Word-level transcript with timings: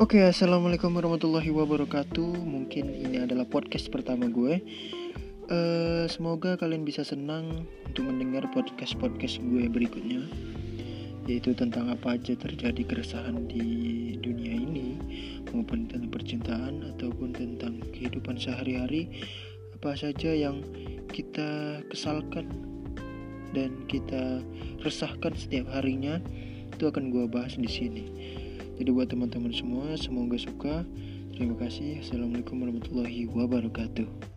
Oke, 0.00 0.24
assalamualaikum 0.24 0.88
warahmatullahi 0.88 1.52
wabarakatuh. 1.52 2.32
Mungkin 2.48 2.96
ini 2.96 3.20
adalah 3.20 3.44
podcast 3.44 3.92
pertama 3.92 4.24
gue. 4.24 4.64
Uh, 5.52 6.08
semoga 6.08 6.56
kalian 6.56 6.88
bisa 6.88 7.04
senang 7.04 7.68
untuk 7.84 8.08
mendengar 8.08 8.48
podcast 8.56 8.96
podcast 8.96 9.36
gue 9.44 9.68
berikutnya, 9.68 10.24
yaitu 11.28 11.52
tentang 11.52 11.92
apa 11.92 12.16
aja 12.16 12.32
terjadi 12.32 12.80
keresahan 12.88 13.44
di 13.52 14.16
dunia 14.16 14.56
ini, 14.64 14.96
maupun 15.52 15.84
tentang 15.84 16.08
percintaan 16.08 16.96
ataupun 16.96 17.36
tentang 17.36 17.84
kehidupan 17.92 18.40
sehari-hari, 18.40 19.12
apa 19.76 19.92
saja 19.92 20.32
yang 20.32 20.64
kita 21.12 21.84
kesalkan 21.92 22.48
dan 23.52 23.76
kita 23.92 24.40
resahkan 24.80 25.36
setiap 25.36 25.68
harinya, 25.68 26.16
itu 26.72 26.88
akan 26.88 27.12
gue 27.12 27.28
bahas 27.28 27.60
di 27.60 27.68
sini. 27.68 28.04
Jadi 28.82 28.98
buat 28.98 29.06
teman-teman 29.06 29.54
semua, 29.54 29.94
semoga 29.94 30.34
suka. 30.34 30.82
Terima 31.38 31.54
kasih. 31.54 32.02
Assalamualaikum 32.02 32.66
warahmatullahi 32.66 33.30
wabarakatuh. 33.30 34.31